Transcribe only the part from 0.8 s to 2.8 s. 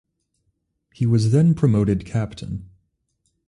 He was then promoted captain.